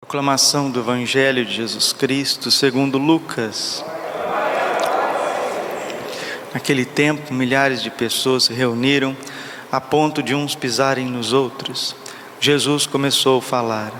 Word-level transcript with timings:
Proclamação 0.00 0.70
do 0.70 0.80
Evangelho 0.80 1.44
de 1.44 1.52
Jesus 1.52 1.92
Cristo 1.92 2.50
segundo 2.50 2.96
Lucas. 2.96 3.84
Naquele 6.54 6.86
tempo, 6.86 7.34
milhares 7.34 7.82
de 7.82 7.90
pessoas 7.90 8.44
se 8.44 8.54
reuniram 8.54 9.14
a 9.70 9.78
ponto 9.80 10.22
de 10.22 10.34
uns 10.34 10.54
pisarem 10.54 11.04
nos 11.04 11.34
outros. 11.34 11.94
Jesus 12.40 12.86
começou 12.86 13.40
a 13.40 13.42
falar, 13.42 13.92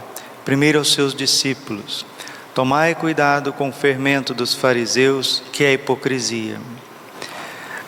primeiro 0.46 0.78
aos 0.78 0.94
seus 0.94 1.14
discípulos: 1.14 2.06
Tomai 2.54 2.94
cuidado 2.94 3.52
com 3.52 3.68
o 3.68 3.72
fermento 3.72 4.32
dos 4.32 4.54
fariseus, 4.54 5.42
que 5.52 5.62
é 5.62 5.68
a 5.68 5.72
hipocrisia. 5.74 6.58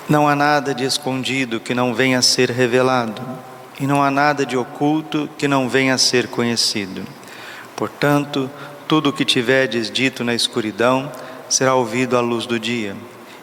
Não 0.07 0.29
há 0.29 0.37
nada 0.37 0.75
de 0.75 0.85
escondido 0.85 1.59
que 1.59 1.75
não 1.75 1.95
venha 1.95 2.19
a 2.19 2.23
ser 2.23 2.51
revelado, 2.51 3.23
e 3.81 3.87
não 3.87 4.03
há 4.03 4.11
nada 4.11 4.45
de 4.45 4.59
oculto 4.59 5.27
que 5.39 5.49
não 5.49 5.71
venha 5.71 5.95
a 5.95 5.99
ser 5.99 6.29
conhecido. 6.29 7.03
Portanto, 7.81 8.51
tudo 8.87 9.09
o 9.09 9.13
que 9.13 9.25
tiverdes 9.25 9.91
dito 9.91 10.23
na 10.23 10.35
escuridão 10.35 11.11
será 11.49 11.75
ouvido 11.75 12.15
à 12.15 12.21
luz 12.21 12.45
do 12.45 12.61
dia, 12.61 12.95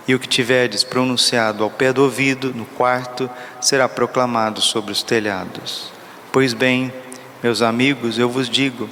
e 0.08 0.14
o 0.14 0.20
que 0.20 0.28
tiverdes 0.28 0.84
pronunciado 0.84 1.64
ao 1.64 1.72
pé 1.72 1.92
do 1.92 2.04
ouvido, 2.04 2.54
no 2.54 2.64
quarto, 2.64 3.28
será 3.60 3.90
proclamado 3.90 4.62
sobre 4.62 4.92
os 4.92 5.02
telhados. 5.02 5.92
Pois 6.32 6.54
bem, 6.54 6.94
meus 7.42 7.64
amigos, 7.64 8.20
eu 8.20 8.30
vos 8.30 8.48
digo: 8.48 8.88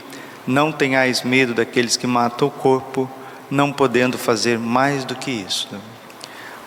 não 0.47 0.71
tenhais 0.71 1.21
medo 1.21 1.53
daqueles 1.53 1.95
que 1.95 2.07
matam 2.07 2.47
o 2.47 2.51
corpo, 2.51 3.07
não 3.47 3.71
podendo 3.71 4.17
fazer 4.17 4.57
mais 4.57 5.05
do 5.05 5.13
que 5.13 5.29
isso. 5.29 5.69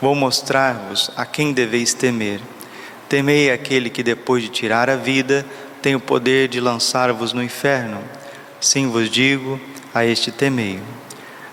Vou 0.00 0.14
mostrar-vos 0.14 1.10
a 1.16 1.26
quem 1.26 1.52
deveis 1.52 1.94
temer. 1.94 2.40
Temei 3.08 3.50
aquele 3.50 3.90
que, 3.90 4.04
depois 4.04 4.44
de 4.44 4.50
tirar 4.50 4.88
a 4.88 4.94
vida, 4.94 5.44
tem 5.82 5.96
o 5.96 6.00
poder 6.00 6.46
de 6.46 6.60
lançar-vos 6.60 7.32
no 7.32 7.42
inferno. 7.42 7.98
Sim 8.60 8.88
vos 8.88 9.08
digo, 9.08 9.60
a 9.94 10.04
este 10.04 10.32
temei. 10.32 10.80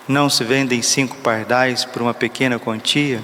Não 0.07 0.27
se 0.27 0.43
vendem 0.43 0.81
cinco 0.81 1.15
pardais 1.17 1.85
por 1.85 2.01
uma 2.01 2.13
pequena 2.13 2.57
quantia? 2.57 3.21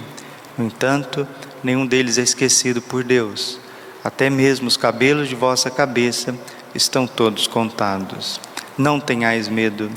No 0.56 0.66
entanto, 0.66 1.28
nenhum 1.64 1.86
deles 1.86 2.20
é 2.20 2.22
esquecido 2.22 2.82
por 2.82 3.04
Deus. 3.04 3.60
Até 4.04 4.30
mesmo 4.30 4.68
os 4.68 4.78
cabelos 4.78 5.28
de 5.28 5.36
vossa 5.36 5.72
cabeça 5.72 6.36
estão 6.76 7.08
todos 7.08 7.48
contados. 7.48 8.40
Não 8.78 9.00
tenhais 9.00 9.48
medo, 9.48 9.92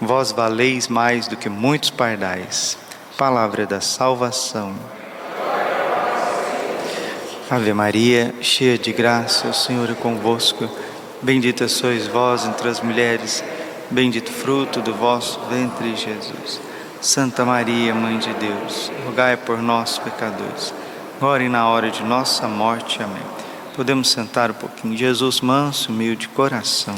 vós 0.00 0.32
valeis 0.32 0.86
mais 0.86 1.26
do 1.26 1.36
que 1.36 1.48
muitos 1.48 1.90
pardais. 1.90 2.76
Palavra 3.16 3.66
da 3.66 3.80
salvação. 3.80 4.74
Ave 7.50 7.72
Maria, 7.72 8.34
cheia 8.40 8.78
de 8.78 8.92
graça, 8.92 9.48
o 9.48 9.54
Senhor 9.54 9.90
é 9.90 9.94
convosco. 9.94 10.70
Bendita 11.22 11.68
sois 11.68 12.06
vós 12.06 12.46
entre 12.46 12.66
as 12.68 12.80
mulheres, 12.80 13.44
bendito 13.90 14.32
fruto 14.32 14.80
do 14.80 14.94
vosso 14.94 15.38
ventre, 15.50 15.94
Jesus. 15.94 16.58
Santa 17.00 17.44
Maria, 17.44 17.94
Mãe 17.94 18.18
de 18.18 18.32
Deus, 18.34 18.90
rogai 19.04 19.36
por 19.36 19.60
nós, 19.60 19.98
pecadores, 19.98 20.72
agora 21.16 21.42
e 21.42 21.48
na 21.48 21.68
hora 21.68 21.90
de 21.90 22.02
nossa 22.02 22.48
morte. 22.48 23.02
Amém. 23.02 23.22
Podemos 23.76 24.08
sentar 24.10 24.50
um 24.50 24.54
pouquinho. 24.54 24.96
Jesus, 24.96 25.42
manso, 25.42 25.92
humilde 25.92 26.26
coração. 26.28 26.94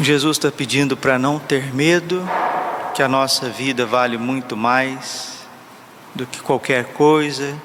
Jesus 0.00 0.36
está 0.36 0.52
pedindo 0.52 0.96
para 0.98 1.18
não 1.18 1.38
ter 1.38 1.74
medo, 1.74 2.28
que 2.94 3.02
a 3.02 3.08
nossa 3.08 3.48
vida 3.48 3.86
vale 3.86 4.18
muito 4.18 4.56
mais 4.56 5.46
do 6.14 6.26
que 6.26 6.40
qualquer 6.40 6.92
coisa, 6.92 7.56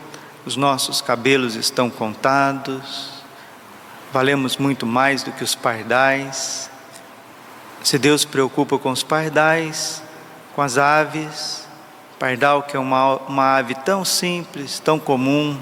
os 0.45 0.58
nossos 0.58 1.02
cabelos 1.02 1.55
estão 1.55 1.89
contados, 1.89 3.23
valemos 4.11 4.58
muito 4.58 4.85
mais 4.85 5.23
do 5.23 5.31
que 5.31 5.44
os 5.44 5.55
pardais. 5.55 6.69
Se 7.81 7.97
Deus 7.97 8.25
preocupa 8.25 8.77
com 8.77 8.91
os 8.91 9.03
pardais, 9.03 10.03
com 10.55 10.61
as 10.61 10.77
aves, 10.77 11.66
pardal 12.19 12.63
que 12.63 12.75
é 12.75 12.79
uma, 12.79 13.16
uma 13.28 13.57
ave 13.57 13.73
tão 13.73 14.03
simples, 14.03 14.79
tão 14.79 15.00
comum, 15.00 15.57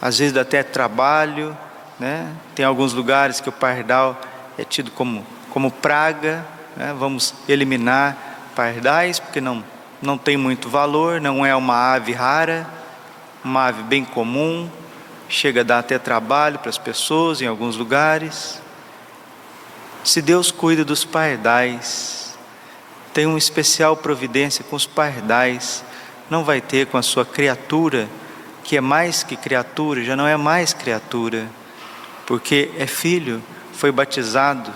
às 0.00 0.18
vezes 0.18 0.36
até 0.36 0.62
trabalho, 0.62 1.56
né? 1.98 2.32
Tem 2.54 2.64
alguns 2.64 2.92
lugares 2.92 3.40
que 3.40 3.48
o 3.48 3.52
pardal 3.52 4.18
é 4.56 4.64
tido 4.64 4.90
como, 4.90 5.26
como 5.50 5.70
praga, 5.70 6.46
né? 6.76 6.94
vamos 6.98 7.34
eliminar 7.48 8.16
pardais, 8.54 9.18
porque 9.18 9.40
não, 9.40 9.62
não 10.00 10.16
tem 10.16 10.36
muito 10.36 10.68
valor, 10.68 11.20
não 11.20 11.44
é 11.44 11.54
uma 11.54 11.92
ave 11.94 12.12
rara, 12.12 12.66
uma 13.44 13.66
ave 13.66 13.82
bem 13.82 14.04
comum, 14.04 14.68
chega 15.28 15.60
a 15.60 15.64
dar 15.64 15.78
até 15.78 15.98
trabalho 15.98 16.58
para 16.58 16.70
as 16.70 16.78
pessoas 16.78 17.40
em 17.40 17.46
alguns 17.46 17.76
lugares. 17.76 18.60
Se 20.02 20.20
Deus 20.20 20.50
cuida 20.50 20.84
dos 20.84 21.04
pardais, 21.04 22.38
tem 23.12 23.26
uma 23.26 23.38
especial 23.38 23.96
providência 23.96 24.64
com 24.64 24.76
os 24.76 24.86
pardais, 24.86 25.84
não 26.28 26.44
vai 26.44 26.60
ter 26.60 26.86
com 26.86 26.96
a 26.96 27.02
sua 27.02 27.24
criatura, 27.24 28.08
que 28.62 28.76
é 28.76 28.80
mais 28.80 29.22
que 29.22 29.36
criatura, 29.36 30.04
já 30.04 30.14
não 30.14 30.26
é 30.26 30.36
mais 30.36 30.72
criatura, 30.72 31.48
porque 32.26 32.70
é 32.78 32.86
filho, 32.86 33.42
foi 33.72 33.90
batizado, 33.90 34.72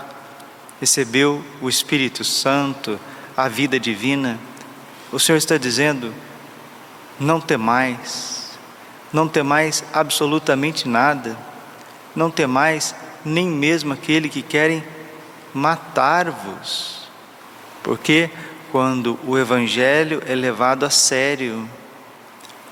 recebeu 0.81 1.45
o 1.61 1.69
Espírito 1.69 2.25
Santo, 2.25 2.99
a 3.37 3.49
vida 3.49 3.79
divina. 3.79 4.39
O 5.13 5.19
Senhor 5.19 5.39
está 5.39 5.57
dizendo: 5.57 6.13
não 7.19 7.41
temais, 7.41 8.44
não 9.15 9.29
temais 9.29 9.85
absolutamente 9.93 10.89
nada, 10.89 11.39
não 12.17 12.31
temais 12.31 12.95
nem 13.25 13.49
mesmo 13.49 13.93
aquele 13.93 14.29
que 14.29 14.43
querem 14.43 14.85
matar-vos, 15.55 17.09
porque 17.81 18.29
quando 18.73 19.17
o 19.25 19.39
Evangelho 19.39 20.21
é 20.27 20.35
levado 20.35 20.85
a 20.85 20.91
sério, 20.91 21.67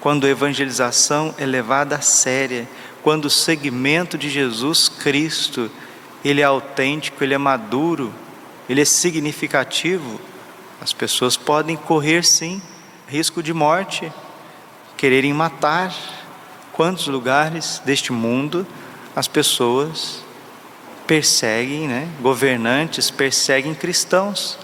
quando 0.00 0.26
a 0.26 0.30
evangelização 0.30 1.32
é 1.38 1.46
levada 1.46 1.94
a 1.94 2.00
séria, 2.00 2.68
quando 3.04 3.26
o 3.26 3.30
segmento 3.30 4.18
de 4.18 4.28
Jesus 4.28 4.88
Cristo 4.88 5.70
ele 6.24 6.40
é 6.40 6.44
autêntico, 6.44 7.22
ele 7.22 7.34
é 7.34 7.38
maduro, 7.38 8.12
ele 8.68 8.80
é 8.80 8.84
significativo, 8.84 10.20
as 10.80 10.92
pessoas 10.92 11.36
podem 11.36 11.76
correr 11.76 12.24
sim 12.24 12.60
risco 13.06 13.42
de 13.42 13.54
morte, 13.54 14.12
quererem 14.96 15.32
matar. 15.32 15.94
Quantos 16.72 17.06
lugares 17.06 17.82
deste 17.84 18.12
mundo 18.12 18.66
as 19.14 19.28
pessoas 19.28 20.22
perseguem, 21.06 21.86
né? 21.86 22.08
governantes 22.20 23.10
perseguem 23.10 23.74
cristãos, 23.74 24.58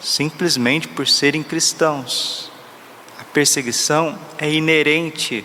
simplesmente 0.00 0.88
por 0.88 1.06
serem 1.06 1.42
cristãos. 1.42 2.50
A 3.18 3.24
perseguição 3.24 4.18
é 4.38 4.50
inerente 4.50 5.44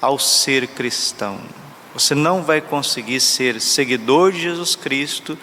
ao 0.00 0.18
ser 0.18 0.68
cristão. 0.68 1.40
Você 1.94 2.14
não 2.14 2.42
vai 2.42 2.60
conseguir 2.60 3.20
ser 3.20 3.58
seguidor 3.58 4.32
de 4.32 4.42
Jesus 4.42 4.76
Cristo, 4.76 5.38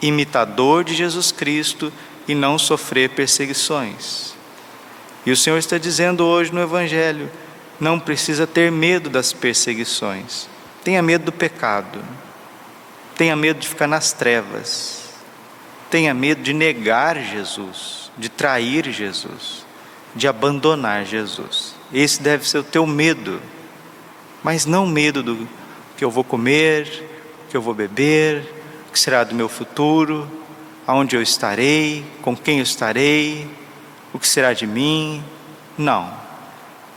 imitador 0.00 0.84
de 0.84 0.94
Jesus 0.94 1.32
Cristo 1.32 1.92
e 2.28 2.34
não 2.34 2.58
sofrer 2.58 3.10
perseguições. 3.10 4.34
E 5.24 5.32
o 5.32 5.36
Senhor 5.36 5.58
está 5.58 5.78
dizendo 5.78 6.24
hoje 6.24 6.52
no 6.52 6.60
Evangelho: 6.60 7.28
não 7.80 7.98
precisa 7.98 8.46
ter 8.46 8.70
medo 8.70 9.10
das 9.10 9.32
perseguições, 9.32 10.48
tenha 10.82 11.02
medo 11.02 11.26
do 11.26 11.32
pecado, 11.32 12.00
tenha 13.16 13.36
medo 13.36 13.60
de 13.60 13.68
ficar 13.68 13.86
nas 13.86 14.12
trevas, 14.12 15.10
tenha 15.90 16.14
medo 16.14 16.42
de 16.42 16.52
negar 16.52 17.18
Jesus, 17.20 18.10
de 18.16 18.28
trair 18.28 18.90
Jesus, 18.90 19.66
de 20.14 20.26
abandonar 20.26 21.04
Jesus. 21.04 21.74
Esse 21.92 22.22
deve 22.22 22.48
ser 22.48 22.58
o 22.58 22.64
teu 22.64 22.86
medo, 22.86 23.40
mas 24.42 24.64
não 24.66 24.86
medo 24.86 25.22
do 25.22 25.48
que 25.96 26.04
eu 26.04 26.10
vou 26.10 26.24
comer, 26.24 26.86
que 27.48 27.56
eu 27.56 27.62
vou 27.62 27.74
beber, 27.74 28.42
o 28.88 28.92
que 28.92 28.98
será 28.98 29.24
do 29.24 29.34
meu 29.34 29.48
futuro, 29.48 30.30
aonde 30.86 31.16
eu 31.16 31.22
estarei, 31.22 32.04
com 32.22 32.36
quem 32.36 32.58
eu 32.58 32.62
estarei, 32.62 33.48
o 34.12 34.18
que 34.18 34.26
será 34.26 34.52
de 34.52 34.66
mim. 34.66 35.22
Não, 35.76 36.12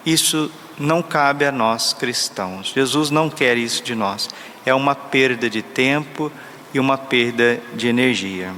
isso 0.05 0.51
não 0.79 1.01
cabe 1.01 1.45
a 1.45 1.51
nós 1.51 1.93
cristãos. 1.93 2.71
Jesus 2.73 3.09
não 3.09 3.29
quer 3.29 3.57
isso 3.57 3.83
de 3.83 3.93
nós. 3.93 4.29
É 4.65 4.73
uma 4.73 4.95
perda 4.95 5.49
de 5.49 5.61
tempo 5.61 6.31
e 6.73 6.79
uma 6.79 6.97
perda 6.97 7.61
de 7.73 7.87
energia. 7.87 8.53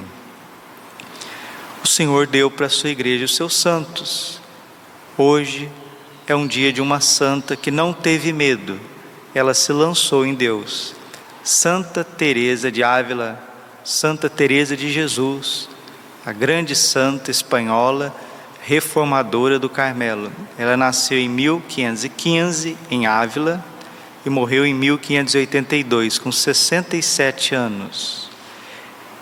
O 1.84 1.88
Senhor 1.88 2.28
deu 2.28 2.52
para 2.52 2.68
a 2.68 2.70
sua 2.70 2.90
igreja 2.90 3.26
os 3.26 3.36
seus 3.36 3.56
santos. 3.56 4.40
Hoje 5.18 5.70
é 6.28 6.36
um 6.36 6.46
dia 6.46 6.72
de 6.72 6.82
uma 6.82 7.00
santa 7.00 7.56
que 7.56 7.72
não 7.72 7.92
teve 7.92 8.32
medo 8.32 8.80
ela 9.34 9.54
se 9.54 9.72
lançou 9.72 10.26
em 10.26 10.34
Deus. 10.34 10.94
Santa 11.44 12.04
Teresa 12.04 12.72
de 12.72 12.84
Ávila, 12.84 13.42
Santa 13.84 14.30
Teresa 14.30 14.76
de 14.76 14.92
Jesus, 14.92 15.70
a 16.26 16.32
grande 16.32 16.76
santa 16.76 17.32
espanhola 17.32 18.14
reformadora 18.62 19.58
do 19.58 19.70
Carmelo. 19.70 20.32
Ela 20.58 20.78
nasceu 20.78 21.18
em 21.18 21.28
1515 21.28 22.78
em 22.90 23.08
Ávila 23.08 23.64
e 24.26 24.30
morreu 24.30 24.66
em 24.66 24.74
1582, 24.74 26.20
com 26.20 26.32
67 26.32 27.56
anos. 27.56 28.30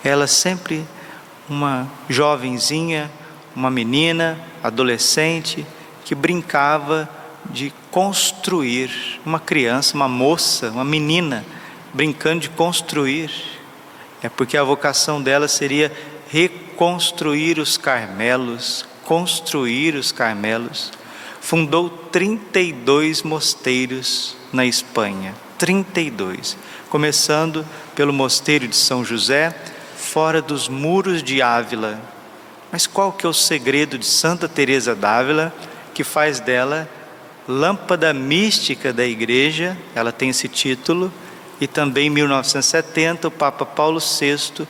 Ela 0.04 0.28
sempre 0.28 0.86
uma 1.50 1.90
jovenzinha, 2.10 3.10
uma 3.56 3.72
menina, 3.72 4.40
adolescente, 4.64 5.66
que 6.06 6.14
brincava 6.14 7.10
de 7.50 7.74
construir, 7.90 9.20
uma 9.26 9.40
criança, 9.40 9.96
uma 9.96 10.08
moça, 10.08 10.70
uma 10.70 10.84
menina, 10.84 11.46
brincando 11.94 12.42
de 12.42 12.50
construir. 12.50 13.32
É 14.22 14.28
porque 14.28 14.58
a 14.58 14.64
vocação 14.64 15.22
dela 15.22 15.48
seria 15.48 15.92
reconstruir 16.30 17.58
os 17.58 17.78
Carmelos, 17.78 18.86
construir 19.10 19.96
os 19.96 20.12
Carmelos. 20.12 20.92
Fundou 21.42 21.90
32 21.90 23.24
mosteiros 23.24 24.38
na 24.54 24.68
Espanha, 24.68 25.34
32, 25.58 26.56
começando 26.92 27.66
pelo 27.96 28.14
mosteiro 28.14 28.68
de 28.68 28.76
São 28.76 29.04
José, 29.04 29.52
fora 29.98 30.44
dos 30.44 30.70
muros 30.70 31.24
de 31.24 31.42
Ávila. 31.42 32.00
Mas 32.72 32.86
qual 32.86 33.12
que 33.12 33.26
é 33.26 33.30
o 33.30 33.34
segredo 33.34 33.98
de 33.98 34.06
Santa 34.06 34.48
Teresa 34.48 34.94
d'Ávila 34.94 35.52
que 35.92 36.04
faz 36.04 36.40
dela 36.40 36.88
lâmpada 37.48 38.14
mística 38.14 38.94
da 38.94 39.08
igreja? 39.08 39.76
Ela 39.96 40.12
tem 40.12 40.30
esse 40.30 40.48
título 40.48 41.12
e 41.60 41.66
também 41.66 42.08
em 42.08 42.12
1970 42.12 43.28
o 43.28 43.32
Papa 43.32 43.66
Paulo 43.66 44.00
VI 44.00 44.68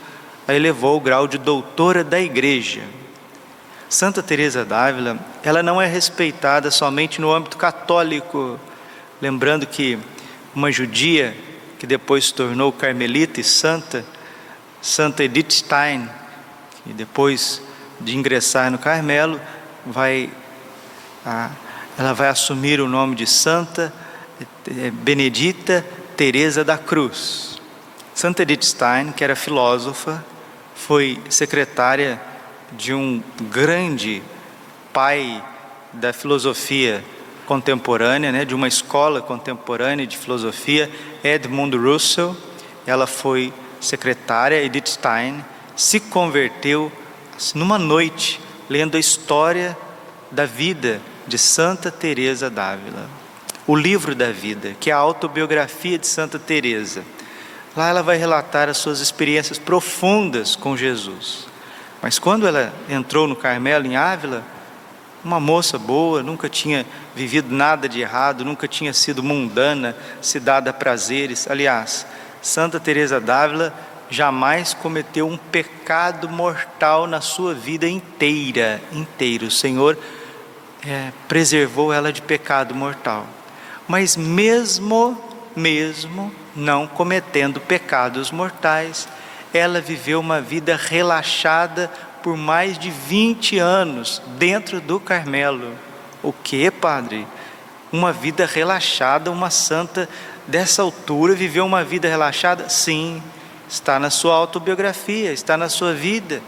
a 0.47 0.55
elevou 0.55 0.93
ao 0.93 1.01
grau 1.01 1.27
de 1.27 1.37
doutora 1.37 2.05
da 2.05 2.21
igreja. 2.21 2.98
Santa 3.89 4.21
Teresa 4.21 4.63
d'Ávila, 4.63 5.17
ela 5.41 5.63
não 5.63 5.81
é 5.81 5.87
respeitada 5.87 6.69
somente 6.69 7.19
no 7.19 7.33
âmbito 7.33 7.57
católico, 7.57 8.59
lembrando 9.19 9.65
que 9.65 9.97
uma 10.53 10.71
judia 10.71 11.35
que 11.79 11.87
depois 11.87 12.25
se 12.25 12.33
tornou 12.35 12.71
carmelita 12.71 13.41
e 13.41 13.43
santa, 13.43 14.05
Santa 14.79 15.23
Edith 15.23 15.51
Stein, 15.51 16.07
que 16.83 16.93
depois 16.93 17.63
de 17.99 18.15
ingressar 18.15 18.69
no 18.69 18.77
Carmelo, 18.77 19.41
vai, 19.83 20.29
ela 21.97 22.13
vai 22.13 22.29
assumir 22.29 22.79
o 22.79 22.87
nome 22.87 23.15
de 23.15 23.25
Santa 23.25 23.91
eh, 24.39 24.91
Benedita 24.91 25.83
Teresa 26.15 26.63
da 26.63 26.77
Cruz. 26.77 27.59
Santa 28.13 28.43
Edith 28.43 28.63
Stein, 28.63 29.11
que 29.11 29.23
era 29.23 29.35
filósofa, 29.35 30.23
foi 30.75 31.19
secretária 31.27 32.28
de 32.73 32.93
um 32.93 33.23
grande 33.49 34.21
pai 34.93 35.43
da 35.93 36.13
filosofia 36.13 37.03
contemporânea, 37.45 38.31
né, 38.31 38.45
de 38.45 38.53
uma 38.53 38.67
escola 38.67 39.21
contemporânea 39.21 40.05
de 40.05 40.17
filosofia, 40.17 40.89
Edmund 41.23 41.75
Russell. 41.75 42.35
Ela 42.85 43.07
foi 43.07 43.51
secretária 43.81 44.63
Edith 44.63 44.89
Stein, 44.89 45.43
se 45.75 45.99
converteu 45.99 46.91
numa 47.55 47.79
noite 47.79 48.39
lendo 48.69 48.97
a 48.97 48.99
história 48.99 49.75
da 50.29 50.45
vida 50.45 51.01
de 51.27 51.37
Santa 51.37 51.89
Teresa 51.89 52.49
d'Ávila, 52.49 53.09
o 53.65 53.75
livro 53.75 54.13
da 54.13 54.31
vida, 54.31 54.75
que 54.79 54.91
é 54.91 54.93
a 54.93 54.97
autobiografia 54.97 55.97
de 55.97 56.05
Santa 56.05 56.37
Teresa. 56.37 57.03
Lá 57.75 57.89
ela 57.89 58.03
vai 58.03 58.17
relatar 58.17 58.69
as 58.69 58.77
suas 58.77 58.99
experiências 58.99 59.57
profundas 59.57 60.55
com 60.55 60.75
Jesus. 60.75 61.47
Mas 62.01 62.17
quando 62.17 62.47
ela 62.47 62.73
entrou 62.89 63.27
no 63.27 63.35
Carmelo 63.35 63.85
em 63.85 63.95
Ávila, 63.95 64.43
uma 65.23 65.39
moça 65.39 65.77
boa, 65.77 66.23
nunca 66.23 66.47
tinha 66.47 66.85
vivido 67.13 67.53
nada 67.53 67.89
de 67.89 67.99
errado, 67.99 68.45
nunca 68.45 68.67
tinha 68.67 68.93
sido 68.93 69.21
mundana, 69.21 69.95
se 70.21 70.39
dada 70.39 70.69
a 70.69 70.73
prazeres. 70.73 71.49
Aliás, 71.49 72.05
Santa 72.41 72.79
Teresa 72.79 73.19
d'Ávila 73.19 73.73
jamais 74.09 74.73
cometeu 74.73 75.27
um 75.27 75.37
pecado 75.37 76.29
mortal 76.29 77.05
na 77.05 77.21
sua 77.21 77.53
vida 77.53 77.87
inteira, 77.87 78.81
inteira. 78.91 79.45
O 79.45 79.51
Senhor 79.51 79.97
é, 80.85 81.11
preservou 81.27 81.93
ela 81.93 82.11
de 82.11 82.21
pecado 82.21 82.73
mortal. 82.73 83.27
Mas 83.87 84.15
mesmo, 84.15 85.17
mesmo 85.55 86.31
não 86.55 86.87
cometendo 86.87 87.59
pecados 87.59 88.31
mortais, 88.31 89.07
ela 89.53 89.81
viveu 89.81 90.19
uma 90.19 90.39
vida 90.39 90.75
relaxada 90.75 91.89
por 92.21 92.37
mais 92.37 92.77
de 92.77 92.89
20 92.89 93.57
anos 93.57 94.21
dentro 94.37 94.79
do 94.79 94.99
Carmelo. 94.99 95.73
O 96.21 96.31
que, 96.33 96.69
padre? 96.69 97.25
Uma 97.91 98.11
vida 98.11 98.45
relaxada, 98.45 99.31
uma 99.31 99.49
santa 99.49 100.07
dessa 100.45 100.81
altura 100.81 101.33
viveu 101.33 101.65
uma 101.65 101.83
vida 101.83 102.07
relaxada? 102.07 102.69
Sim, 102.69 103.21
está 103.67 103.99
na 103.99 104.09
sua 104.09 104.35
autobiografia, 104.35 105.31
está 105.31 105.55
na 105.57 105.69
sua 105.69 105.93
vida, 105.93 106.41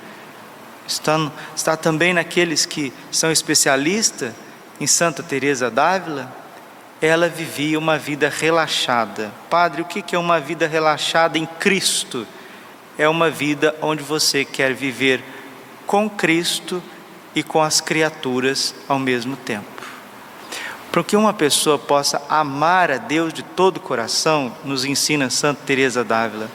está, 0.87 1.31
está 1.55 1.77
também 1.77 2.13
naqueles 2.13 2.65
que 2.65 2.93
são 3.11 3.31
especialistas 3.31 4.33
em 4.79 4.87
Santa 4.87 5.23
Teresa 5.23 5.71
d'Ávila. 5.71 6.31
Ela 7.01 7.27
vivia 7.27 7.79
uma 7.79 7.97
vida 7.97 8.29
relaxada. 8.29 9.31
Padre, 9.49 9.81
o 9.81 9.85
que 9.85 10.15
é 10.15 10.19
uma 10.19 10.39
vida 10.39 10.67
relaxada 10.67 11.37
em 11.37 11.47
Cristo? 11.47 12.27
É 12.97 13.07
uma 13.07 13.29
vida 13.29 13.75
onde 13.81 14.03
você 14.03 14.43
quer 14.45 14.73
viver 14.73 15.23
com 15.85 16.09
Cristo 16.09 16.81
e 17.35 17.43
com 17.43 17.61
as 17.61 17.81
criaturas 17.81 18.75
ao 18.87 18.99
mesmo 18.99 19.35
tempo. 19.35 19.81
Para 20.91 21.03
que 21.03 21.15
uma 21.15 21.33
pessoa 21.33 21.79
possa 21.79 22.21
amar 22.27 22.91
a 22.91 22.97
Deus 22.97 23.33
de 23.33 23.43
todo 23.43 23.77
o 23.77 23.81
coração, 23.81 24.53
nos 24.63 24.83
ensina 24.83 25.29
Santa 25.29 25.61
Teresa 25.65 26.03
d'Ávila, 26.03 26.49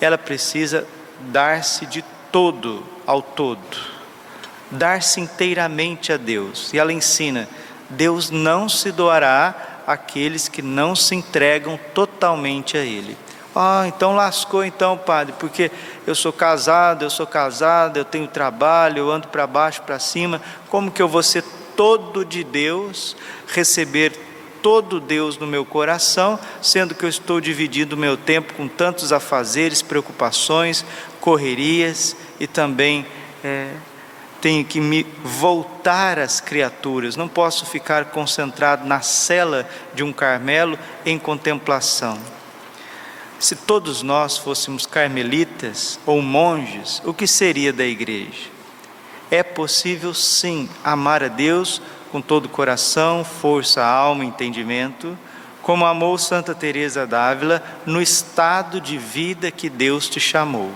ela 0.00 0.18
precisa 0.18 0.86
dar-se 1.20 1.86
de 1.86 2.04
todo 2.32 2.84
ao 3.06 3.22
todo, 3.22 3.78
dar-se 4.70 5.20
inteiramente 5.20 6.12
a 6.12 6.16
Deus. 6.16 6.72
E 6.72 6.78
ela 6.78 6.92
ensina: 6.92 7.48
Deus 7.88 8.30
não 8.30 8.68
se 8.68 8.90
doará 8.90 9.82
àqueles 9.86 10.48
que 10.48 10.60
não 10.60 10.94
se 10.94 11.14
entregam 11.14 11.78
totalmente 11.94 12.76
a 12.76 12.80
Ele. 12.80 13.16
Ah, 13.60 13.88
então 13.88 14.14
lascou 14.14 14.64
então, 14.64 14.96
padre, 14.96 15.34
porque 15.36 15.68
eu 16.06 16.14
sou 16.14 16.32
casado, 16.32 17.04
eu 17.04 17.10
sou 17.10 17.26
casado, 17.26 17.96
eu 17.96 18.04
tenho 18.04 18.28
trabalho, 18.28 18.98
eu 18.98 19.10
ando 19.10 19.26
para 19.26 19.48
baixo, 19.48 19.82
para 19.82 19.98
cima, 19.98 20.40
como 20.68 20.92
que 20.92 21.02
eu 21.02 21.08
vou 21.08 21.24
ser 21.24 21.42
todo 21.76 22.24
de 22.24 22.44
Deus, 22.44 23.16
receber 23.48 24.12
todo 24.62 25.00
Deus 25.00 25.38
no 25.38 25.44
meu 25.44 25.64
coração, 25.64 26.38
sendo 26.62 26.94
que 26.94 27.04
eu 27.04 27.08
estou 27.08 27.40
dividindo 27.40 27.96
o 27.96 27.98
meu 27.98 28.16
tempo 28.16 28.54
com 28.54 28.68
tantos 28.68 29.12
afazeres, 29.12 29.82
preocupações, 29.82 30.84
correrias 31.20 32.14
e 32.38 32.46
também 32.46 33.04
é, 33.42 33.72
tenho 34.40 34.64
que 34.64 34.80
me 34.80 35.04
voltar 35.24 36.20
às 36.20 36.40
criaturas, 36.40 37.16
não 37.16 37.26
posso 37.26 37.66
ficar 37.66 38.04
concentrado 38.04 38.86
na 38.86 39.00
cela 39.00 39.68
de 39.94 40.04
um 40.04 40.12
Carmelo 40.12 40.78
em 41.04 41.18
contemplação. 41.18 42.38
Se 43.38 43.54
todos 43.54 44.02
nós 44.02 44.36
fôssemos 44.36 44.84
carmelitas 44.84 45.98
ou 46.04 46.20
monges, 46.20 47.00
o 47.04 47.14
que 47.14 47.26
seria 47.26 47.72
da 47.72 47.84
igreja? 47.84 48.50
É 49.30 49.42
possível 49.42 50.12
sim 50.12 50.68
amar 50.82 51.22
a 51.22 51.28
Deus 51.28 51.80
com 52.10 52.20
todo 52.20 52.46
o 52.46 52.48
coração, 52.48 53.24
força, 53.24 53.84
alma, 53.84 54.24
entendimento, 54.24 55.16
como 55.62 55.86
amou 55.86 56.16
Santa 56.18 56.54
Teresa 56.54 57.06
d'Ávila 57.06 57.62
no 57.86 58.00
estado 58.02 58.80
de 58.80 58.98
vida 58.98 59.50
que 59.50 59.68
Deus 59.68 60.08
te 60.08 60.18
chamou. 60.18 60.72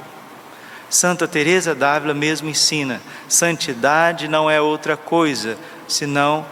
Santa 0.89 1.27
Teresa 1.27 1.75
d'Ávila 1.75 2.15
mesmo 2.15 2.49
ensina: 2.49 3.01
santidade 3.27 4.29
não 4.29 4.51
é 4.51 4.61
outra 4.61 4.97
coisa 4.97 5.57
senão 5.89 6.45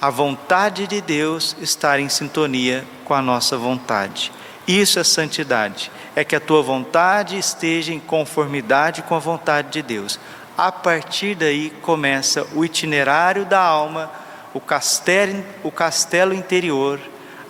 a 0.00 0.10
vontade 0.10 0.86
de 0.86 1.00
Deus 1.00 1.56
estar 1.60 1.98
em 1.98 2.10
sintonia 2.10 2.84
com 3.04 3.14
a 3.14 3.22
nossa 3.22 3.56
vontade. 3.56 4.30
Isso 4.66 4.98
é 4.98 5.04
santidade, 5.04 5.90
é 6.16 6.24
que 6.24 6.34
a 6.34 6.40
tua 6.40 6.62
vontade 6.62 7.36
esteja 7.36 7.92
em 7.92 8.00
conformidade 8.00 9.02
com 9.02 9.14
a 9.14 9.18
vontade 9.18 9.70
de 9.70 9.82
Deus. 9.82 10.18
A 10.56 10.72
partir 10.72 11.34
daí 11.34 11.70
começa 11.82 12.46
o 12.54 12.64
itinerário 12.64 13.44
da 13.44 13.60
alma, 13.60 14.10
o 14.54 14.60
castelo, 14.60 15.44
o 15.62 15.70
castelo 15.70 16.32
interior, 16.32 16.98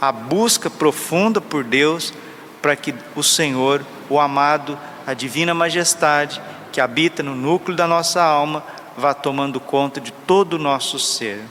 a 0.01 0.11
busca 0.11 0.69
profunda 0.69 1.41
por 1.41 1.63
Deus, 1.63 2.13
para 2.61 2.75
que 2.75 2.95
o 3.15 3.23
Senhor, 3.23 3.85
o 4.09 4.19
amado, 4.19 4.79
a 5.07 5.15
divina 5.15 5.55
majestade 5.55 6.41
que 6.73 6.81
habita 6.81 7.23
no 7.23 7.35
núcleo 7.35 7.77
da 7.77 7.87
nossa 7.87 8.23
alma, 8.23 8.65
vá 8.97 9.15
tomando 9.15 9.61
conta 9.61 10.01
de 10.01 10.13
todo 10.13 10.55
o 10.55 10.59
nosso 10.59 10.99
ser. 10.99 11.43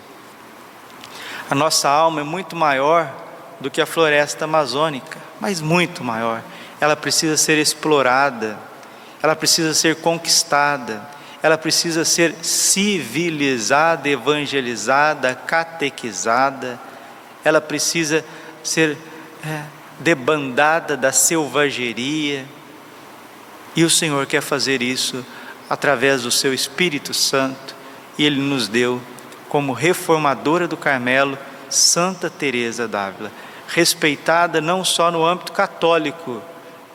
A 1.49 1.55
nossa 1.55 1.87
alma 1.87 2.21
é 2.21 2.23
muito 2.23 2.55
maior 2.55 3.09
do 3.59 3.71
que 3.71 3.79
a 3.79 3.85
floresta 3.85 4.45
amazônica, 4.45 5.17
mas 5.43 5.59
muito 5.59 6.05
maior. 6.05 6.41
Ela 6.79 6.95
precisa 6.95 7.35
ser 7.35 7.57
explorada, 7.57 8.57
ela 9.21 9.35
precisa 9.35 9.73
ser 9.73 9.97
conquistada, 9.97 11.05
ela 11.41 11.57
precisa 11.57 12.05
ser 12.05 12.33
civilizada, 12.41 14.07
evangelizada, 14.07 15.35
catequizada, 15.35 16.79
ela 17.43 17.59
precisa 17.59 18.23
ser 18.63 18.97
é, 19.45 19.63
debandada 19.99 20.95
da 20.95 21.11
selvageria. 21.11 22.45
E 23.75 23.83
o 23.83 23.89
Senhor 23.89 24.25
quer 24.25 24.41
fazer 24.41 24.81
isso 24.81 25.25
através 25.69 26.21
do 26.21 26.31
seu 26.31 26.53
Espírito 26.53 27.13
Santo, 27.13 27.75
e 28.17 28.23
Ele 28.23 28.39
nos 28.39 28.69
deu 28.69 29.01
como 29.49 29.73
reformadora 29.73 30.69
do 30.69 30.77
Carmelo 30.77 31.37
Santa 31.69 32.29
Teresa 32.29 32.87
d'Ávila, 32.87 33.29
respeitada 33.67 34.61
não 34.61 34.83
só 34.83 35.11
no 35.11 35.25
âmbito 35.25 35.51
católico, 35.51 36.41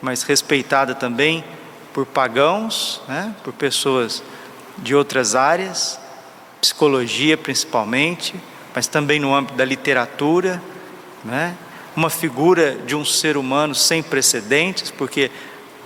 mas 0.01 0.23
respeitada 0.23 0.95
também 0.95 1.43
por 1.93 2.05
pagãos, 2.05 3.01
né, 3.07 3.33
por 3.43 3.53
pessoas 3.53 4.23
de 4.77 4.95
outras 4.95 5.35
áreas, 5.35 5.99
psicologia 6.61 7.37
principalmente, 7.37 8.35
mas 8.73 8.87
também 8.87 9.19
no 9.19 9.33
âmbito 9.33 9.55
da 9.55 9.65
literatura, 9.65 10.61
né, 11.23 11.55
uma 11.95 12.09
figura 12.09 12.75
de 12.85 12.95
um 12.95 13.03
ser 13.03 13.35
humano 13.35 13.75
sem 13.75 14.01
precedentes, 14.01 14.91
porque 14.91 15.31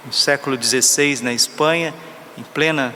no 0.06 0.14
século 0.14 0.62
XVI 0.62 1.22
na 1.24 1.34
Espanha, 1.34 1.94
em 2.38 2.44
plena 2.44 2.94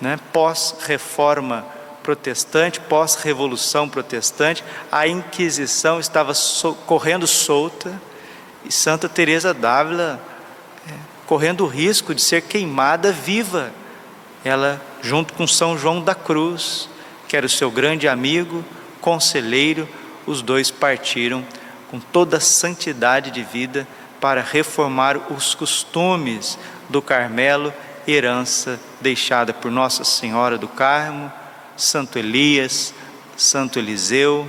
né, 0.00 0.18
pós-reforma 0.32 1.64
protestante, 2.02 2.80
pós-revolução 2.80 3.88
protestante, 3.88 4.62
a 4.90 5.06
Inquisição 5.06 6.00
estava 6.00 6.34
so, 6.34 6.74
correndo 6.86 7.26
solta 7.26 8.00
e 8.64 8.72
Santa 8.72 9.08
Teresa 9.08 9.54
d'Ávila 9.54 10.20
é, 10.88 10.92
correndo 11.26 11.64
o 11.64 11.68
risco 11.68 12.14
de 12.14 12.20
ser 12.20 12.42
queimada 12.42 13.12
viva. 13.12 13.72
Ela, 14.44 14.80
junto 15.00 15.34
com 15.34 15.46
São 15.46 15.78
João 15.78 16.00
da 16.00 16.14
Cruz, 16.14 16.88
que 17.28 17.36
era 17.36 17.46
o 17.46 17.50
seu 17.50 17.70
grande 17.70 18.08
amigo, 18.08 18.64
conselheiro, 19.00 19.88
os 20.26 20.42
dois 20.42 20.70
partiram 20.70 21.44
com 21.90 21.98
toda 21.98 22.38
a 22.38 22.40
santidade 22.40 23.30
de 23.30 23.42
vida 23.42 23.86
para 24.20 24.40
reformar 24.40 25.32
os 25.32 25.54
costumes 25.54 26.58
do 26.88 27.02
Carmelo, 27.02 27.72
herança 28.06 28.78
deixada 29.00 29.52
por 29.52 29.70
Nossa 29.70 30.04
Senhora 30.04 30.58
do 30.58 30.68
Carmo 30.68 31.32
Santo 31.76 32.18
Elias, 32.18 32.94
Santo 33.36 33.78
Eliseu, 33.78 34.46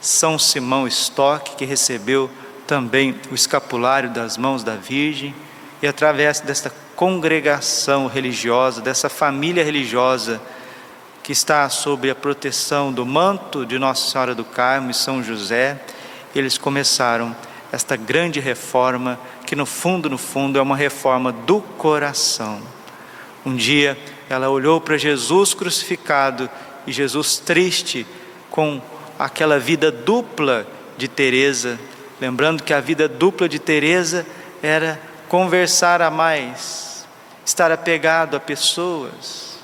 São 0.00 0.38
Simão 0.38 0.86
Stock, 0.86 1.56
que 1.56 1.64
recebeu 1.64 2.30
também 2.66 3.18
o 3.30 3.34
escapulário 3.34 4.10
das 4.10 4.36
mãos 4.36 4.62
da 4.62 4.76
Virgem, 4.76 5.34
e 5.82 5.86
através 5.86 6.40
desta 6.40 6.72
congregação 6.94 8.06
religiosa, 8.06 8.80
dessa 8.80 9.08
família 9.08 9.62
religiosa 9.62 10.40
que 11.22 11.32
está 11.32 11.68
sob 11.68 12.10
a 12.10 12.14
proteção 12.14 12.92
do 12.92 13.06
manto 13.06 13.64
de 13.64 13.78
Nossa 13.78 14.10
Senhora 14.10 14.34
do 14.34 14.44
Carmo 14.44 14.90
e 14.90 14.94
São 14.94 15.22
José, 15.22 15.80
eles 16.34 16.58
começaram 16.58 17.34
esta 17.70 17.96
grande 17.96 18.40
reforma, 18.40 19.18
que 19.46 19.54
no 19.54 19.66
fundo, 19.66 20.08
no 20.08 20.18
fundo, 20.18 20.58
é 20.58 20.62
uma 20.62 20.76
reforma 20.76 21.30
do 21.30 21.60
coração. 21.60 22.60
Um 23.44 23.54
dia 23.54 23.96
ela 24.28 24.48
olhou 24.48 24.80
para 24.80 24.98
Jesus 24.98 25.54
crucificado 25.54 26.48
e 26.86 26.92
Jesus 26.92 27.38
triste 27.38 28.06
com 28.50 28.80
aquela 29.18 29.58
vida 29.58 29.90
dupla 29.90 30.66
de 30.96 31.08
Teresa, 31.08 31.78
lembrando 32.20 32.62
que 32.62 32.74
a 32.74 32.80
vida 32.80 33.08
dupla 33.08 33.48
de 33.48 33.58
Teresa 33.58 34.26
era 34.62 35.00
conversar 35.28 36.02
a 36.02 36.10
mais, 36.10 37.06
estar 37.44 37.70
apegado 37.70 38.36
a 38.36 38.40
pessoas, 38.40 39.58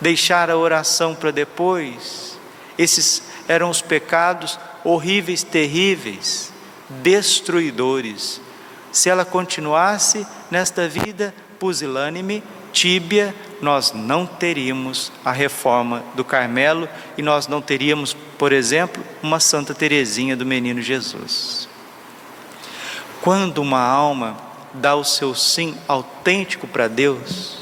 deixar 0.00 0.50
a 0.50 0.56
oração 0.56 1.14
para 1.14 1.30
depois. 1.30 2.38
Esses 2.78 3.22
eram 3.48 3.70
os 3.70 3.82
pecados 3.82 4.58
horríveis, 4.84 5.42
terríveis, 5.42 6.52
destruidores. 6.88 8.40
Se 8.92 9.08
ela 9.08 9.24
continuasse 9.24 10.26
nesta 10.50 10.88
vida 10.88 11.34
pusilânime, 11.58 12.42
tíbia, 12.72 13.34
nós 13.60 13.92
não 13.92 14.26
teríamos 14.26 15.12
a 15.24 15.32
reforma 15.32 16.02
do 16.14 16.24
Carmelo 16.24 16.88
e 17.16 17.22
nós 17.22 17.46
não 17.46 17.60
teríamos, 17.60 18.14
por 18.38 18.52
exemplo, 18.52 19.02
uma 19.22 19.38
Santa 19.38 19.74
Teresinha 19.74 20.36
do 20.36 20.46
Menino 20.46 20.80
Jesus. 20.80 21.68
Quando 23.20 23.58
uma 23.58 23.80
alma 23.80 24.36
dá 24.72 24.94
o 24.94 25.04
seu 25.04 25.34
sim 25.34 25.76
autêntico 25.86 26.66
para 26.66 26.88
Deus, 26.88 27.58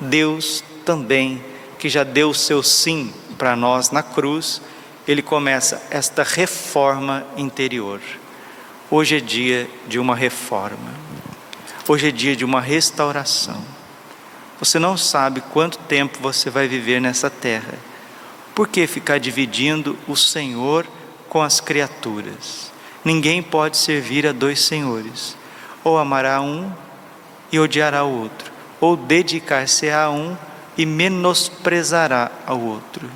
Deus 0.00 0.64
também, 0.84 1.42
que 1.78 1.88
já 1.88 2.02
deu 2.02 2.30
o 2.30 2.34
seu 2.34 2.62
sim 2.62 3.12
para 3.38 3.54
nós 3.54 3.90
na 3.90 4.02
cruz, 4.02 4.60
ele 5.06 5.22
começa 5.22 5.82
esta 5.90 6.22
reforma 6.22 7.24
interior. 7.36 8.00
Hoje 8.90 9.16
é 9.16 9.20
dia 9.20 9.70
de 9.86 9.98
uma 9.98 10.16
reforma. 10.16 10.94
Hoje 11.88 12.08
é 12.08 12.10
dia 12.10 12.34
de 12.34 12.44
uma 12.44 12.60
restauração. 12.60 13.75
Você 14.58 14.78
não 14.78 14.96
sabe 14.96 15.40
quanto 15.52 15.78
tempo 15.78 16.18
você 16.20 16.48
vai 16.48 16.66
viver 16.66 17.00
nessa 17.00 17.28
terra. 17.28 17.74
Por 18.54 18.68
que 18.68 18.86
ficar 18.86 19.18
dividindo 19.18 19.98
o 20.08 20.16
Senhor 20.16 20.86
com 21.28 21.42
as 21.42 21.60
criaturas? 21.60 22.72
Ninguém 23.04 23.42
pode 23.42 23.76
servir 23.76 24.26
a 24.26 24.32
dois 24.32 24.60
senhores. 24.60 25.36
Ou 25.84 25.98
amará 25.98 26.40
um 26.40 26.72
e 27.52 27.58
odiará 27.58 28.02
o 28.04 28.22
outro, 28.22 28.50
ou 28.80 28.96
dedicar-se 28.96 29.90
a 29.90 30.10
um 30.10 30.36
e 30.76 30.84
menosprezará 30.84 32.30
ao 32.46 32.60
outro. 32.60 33.08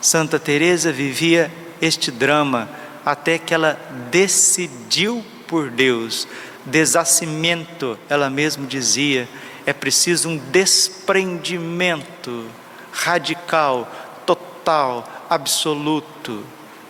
Santa 0.00 0.38
Teresa 0.38 0.92
vivia 0.92 1.52
este 1.80 2.10
drama 2.10 2.68
até 3.04 3.38
que 3.38 3.54
ela 3.54 3.78
decidiu 4.10 5.24
por 5.46 5.70
Deus, 5.70 6.26
desassimento, 6.64 7.98
ela 8.08 8.28
mesma 8.28 8.66
dizia, 8.66 9.28
é 9.66 9.72
preciso 9.72 10.28
um 10.28 10.38
desprendimento 10.38 12.46
radical, 12.92 13.90
total, 14.24 15.26
absoluto, 15.28 16.44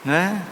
né? 0.05 0.45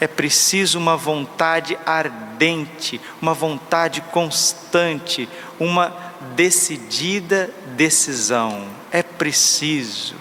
É 0.00 0.06
preciso 0.06 0.78
uma 0.78 0.96
vontade 0.96 1.78
ardente, 1.86 3.00
uma 3.22 3.32
vontade 3.32 4.00
constante, 4.00 5.28
uma 5.58 5.96
decidida 6.36 7.50
decisão. 7.76 8.66
É 8.90 9.02
preciso, 9.02 10.16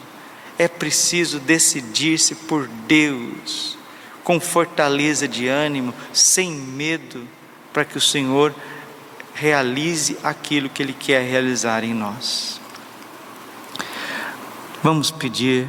é 0.57 0.67
preciso 0.67 1.39
decidir-se 1.39 2.35
por 2.35 2.67
Deus, 2.67 3.77
com 4.23 4.39
fortaleza 4.39 5.27
de 5.27 5.47
ânimo, 5.47 5.93
sem 6.13 6.51
medo, 6.51 7.27
para 7.71 7.85
que 7.85 7.97
o 7.97 8.01
Senhor 8.01 8.53
realize 9.37 10.17
aquilo 10.23 10.67
que 10.67 10.81
Ele 10.81 10.93
quer 10.93 11.21
realizar 11.21 11.83
em 11.83 11.93
nós. 11.93 12.59
Vamos 14.83 15.11
pedir 15.11 15.67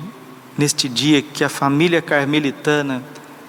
neste 0.57 0.89
dia 0.89 1.21
que 1.21 1.45
a 1.45 1.51
família 1.51 2.01
carmelitana 2.01 3.05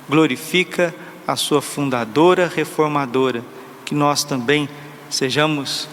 glorifica 0.10 0.94
a 1.26 1.38
sua 1.38 1.62
fundadora 1.62 2.52
reformadora, 2.54 3.44
que 3.86 3.96
nós 3.96 4.24
também 4.26 4.68
sejamos 5.10 5.88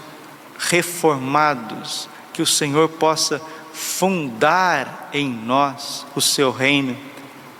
reformados, 0.59 2.09
que 2.33 2.43
o 2.43 2.47
Senhor 2.47 2.89
possa 2.89 3.41
fundar 3.73 5.09
em 5.13 5.29
nós 5.29 6.05
o 6.17 6.21
seu 6.21 6.51
reino, 6.51 6.97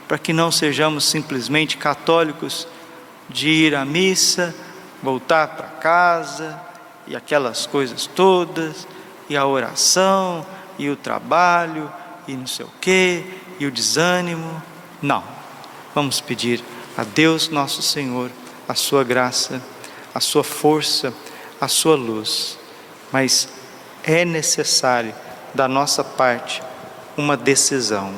para 0.09 0.19
que 0.19 0.33
não 0.33 0.51
sejamos 0.51 1.05
simplesmente 1.05 1.77
católicos 1.77 2.67
de 3.29 3.49
ir 3.49 3.75
à 3.75 3.85
missa, 3.85 4.55
voltar 5.07 5.47
para 5.47 5.69
casa 5.69 6.61
e 7.07 7.15
aquelas 7.15 7.65
coisas 7.65 8.09
todas, 8.09 8.89
e 9.29 9.37
a 9.37 9.47
oração, 9.47 10.45
e 10.77 10.91
o 10.91 10.97
trabalho, 10.97 11.89
e 12.27 12.35
não 12.35 12.49
sei 12.49 12.67
o 12.67 12.73
que, 12.81 13.23
e 13.61 13.67
o 13.67 13.71
desânimo. 13.71 14.61
Não. 15.01 15.23
Vamos 15.95 16.21
pedir 16.21 16.61
a 16.99 17.05
Deus 17.05 17.49
nosso 17.49 17.83
Senhor 17.83 18.33
a 18.69 18.75
sua 18.75 19.05
graça, 19.05 19.63
a 20.13 20.19
sua 20.19 20.43
força, 20.43 21.15
a 21.61 21.69
sua 21.69 21.95
luz. 21.95 22.59
Mas 23.13 23.49
é 24.03 24.25
necessário 24.25 25.15
da 25.55 25.69
nossa 25.69 26.03
parte 26.03 26.61
uma 27.17 27.37
decisão. 27.37 28.13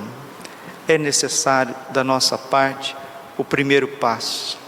É 0.88 0.96
necessário 0.96 1.74
da 1.90 2.02
nossa 2.02 2.38
parte 2.38 2.96
o 3.36 3.44
primeiro 3.44 3.86
passo 3.86 4.67